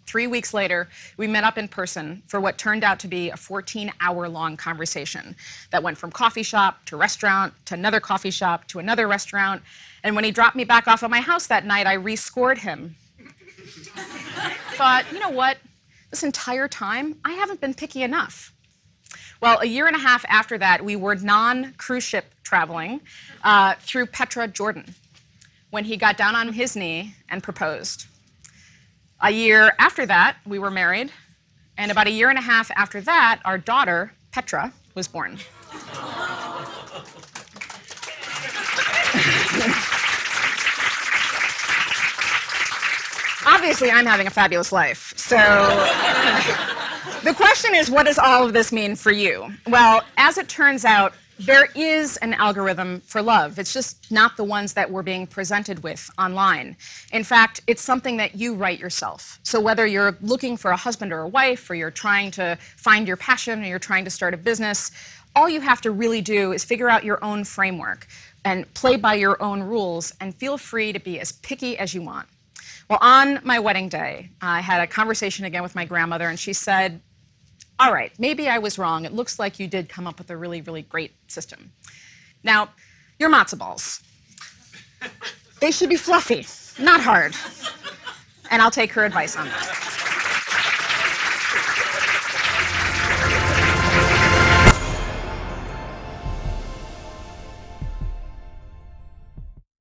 Three 0.07 0.25
weeks 0.25 0.53
later, 0.53 0.87
we 1.17 1.27
met 1.27 1.43
up 1.43 1.57
in 1.57 1.67
person 1.67 2.23
for 2.27 2.39
what 2.39 2.57
turned 2.57 2.85
out 2.85 2.97
to 3.01 3.09
be 3.09 3.29
a 3.29 3.35
14 3.35 3.91
hour 3.99 4.29
long 4.29 4.55
conversation 4.55 5.35
that 5.71 5.83
went 5.83 5.97
from 5.97 6.11
coffee 6.11 6.43
shop 6.43 6.85
to 6.85 6.95
restaurant 6.95 7.53
to 7.65 7.73
another 7.73 7.99
coffee 7.99 8.31
shop 8.31 8.65
to 8.69 8.79
another 8.79 9.05
restaurant. 9.05 9.61
And 10.05 10.15
when 10.15 10.23
he 10.23 10.31
dropped 10.31 10.55
me 10.55 10.63
back 10.63 10.87
off 10.87 11.03
at 11.03 11.09
my 11.09 11.19
house 11.19 11.47
that 11.47 11.65
night, 11.65 11.87
I 11.87 11.97
rescored 11.97 12.57
him. 12.57 12.95
Thought, 14.75 15.05
you 15.11 15.19
know 15.19 15.29
what? 15.29 15.57
This 16.09 16.23
entire 16.23 16.69
time, 16.69 17.17
I 17.25 17.33
haven't 17.33 17.59
been 17.59 17.73
picky 17.73 18.01
enough. 18.01 18.53
Well, 19.41 19.59
a 19.59 19.65
year 19.65 19.87
and 19.87 19.95
a 19.95 19.99
half 19.99 20.23
after 20.29 20.57
that, 20.57 20.85
we 20.85 20.95
were 20.95 21.15
non 21.15 21.73
cruise 21.73 22.05
ship 22.05 22.25
traveling 22.43 23.01
uh, 23.43 23.75
through 23.81 24.05
Petra, 24.05 24.47
Jordan, 24.47 24.95
when 25.69 25.83
he 25.83 25.97
got 25.97 26.15
down 26.15 26.33
on 26.33 26.53
his 26.53 26.77
knee 26.77 27.13
and 27.27 27.43
proposed. 27.43 28.05
A 29.19 29.31
year 29.31 29.73
after 29.79 30.05
that, 30.05 30.37
we 30.45 30.59
were 30.59 30.69
married, 30.69 31.11
and 31.75 31.91
about 31.91 32.05
a 32.05 32.11
year 32.11 32.29
and 32.29 32.37
a 32.37 32.41
half 32.41 32.69
after 32.75 33.01
that, 33.01 33.39
our 33.45 33.57
daughter, 33.57 34.11
Petra, 34.31 34.71
was 34.93 35.07
born. 35.07 35.39
Obviously, 43.47 43.89
I'm 43.89 44.05
having 44.05 44.27
a 44.27 44.29
fabulous 44.29 44.71
life. 44.71 45.13
So, 45.17 45.35
the 47.23 47.33
question 47.33 47.73
is 47.73 47.89
what 47.89 48.05
does 48.05 48.19
all 48.19 48.45
of 48.45 48.53
this 48.53 48.71
mean 48.71 48.95
for 48.95 49.11
you? 49.11 49.51
Well, 49.65 50.03
as 50.17 50.37
it 50.37 50.47
turns 50.47 50.85
out, 50.85 51.13
there 51.39 51.69
is 51.75 52.17
an 52.17 52.33
algorithm 52.33 53.01
for 53.01 53.21
love. 53.21 53.59
It's 53.59 53.73
just 53.73 54.11
not 54.11 54.37
the 54.37 54.43
ones 54.43 54.73
that 54.73 54.89
we're 54.89 55.03
being 55.03 55.27
presented 55.27 55.83
with 55.83 56.09
online. 56.17 56.75
In 57.11 57.23
fact, 57.23 57.61
it's 57.67 57.81
something 57.81 58.17
that 58.17 58.35
you 58.35 58.55
write 58.55 58.79
yourself. 58.79 59.39
So 59.43 59.59
whether 59.59 59.85
you're 59.85 60.17
looking 60.21 60.57
for 60.57 60.71
a 60.71 60.77
husband 60.77 61.13
or 61.13 61.21
a 61.21 61.27
wife, 61.27 61.69
or 61.69 61.75
you're 61.75 61.91
trying 61.91 62.31
to 62.31 62.57
find 62.75 63.07
your 63.07 63.17
passion, 63.17 63.63
or 63.63 63.67
you're 63.67 63.79
trying 63.79 64.05
to 64.05 64.09
start 64.09 64.33
a 64.33 64.37
business, 64.37 64.91
all 65.35 65.47
you 65.47 65.61
have 65.61 65.81
to 65.81 65.91
really 65.91 66.21
do 66.21 66.51
is 66.51 66.63
figure 66.63 66.89
out 66.89 67.03
your 67.03 67.23
own 67.23 67.43
framework 67.43 68.07
and 68.43 68.71
play 68.73 68.95
by 68.95 69.13
your 69.13 69.41
own 69.41 69.61
rules 69.61 70.13
and 70.19 70.33
feel 70.35 70.57
free 70.57 70.91
to 70.91 70.99
be 70.99 71.19
as 71.19 71.31
picky 71.31 71.77
as 71.77 71.93
you 71.93 72.01
want. 72.01 72.27
Well, 72.89 72.99
on 73.01 73.41
my 73.43 73.59
wedding 73.59 73.89
day, 73.89 74.29
I 74.41 74.61
had 74.61 74.81
a 74.81 74.87
conversation 74.87 75.45
again 75.45 75.61
with 75.61 75.75
my 75.75 75.83
grandmother, 75.83 76.29
and 76.29 76.39
she 76.39 76.53
said, 76.53 77.01
all 77.79 77.93
right, 77.93 78.11
maybe 78.17 78.49
I 78.49 78.57
was 78.57 78.77
wrong. 78.77 79.05
It 79.05 79.13
looks 79.13 79.37
like 79.39 79.59
you 79.59 79.67
did 79.67 79.87
come 79.87 80.07
up 80.07 80.17
with 80.17 80.29
a 80.29 80.37
really, 80.37 80.61
really 80.61 80.81
great 80.81 81.11
system. 81.27 81.71
Now, 82.43 82.69
your 83.19 83.29
matzo 83.29 83.57
balls. 83.57 84.01
They 85.59 85.71
should 85.71 85.89
be 85.89 85.95
fluffy, 85.95 86.45
not 86.81 87.01
hard. 87.01 87.35
And 88.49 88.61
I'll 88.61 88.71
take 88.71 88.91
her 88.93 89.05
advice 89.05 89.35
on 89.35 89.45
that. 89.45 89.96